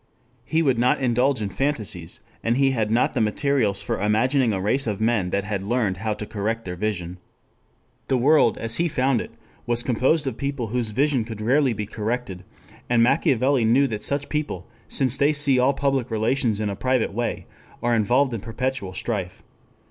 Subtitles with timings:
[0.43, 4.59] He would not indulge in fantasies, and he had not the materials for imagining a
[4.59, 7.19] race of men that had learned how to correct their vision.
[8.07, 9.29] The world, as he found it,
[9.67, 12.43] was composed of people whose vision could rarely be corrected,
[12.89, 17.13] and Machiavelli knew that such people, since they see all public relations in a private
[17.13, 17.45] way,
[17.83, 19.43] are involved in perpetual strife.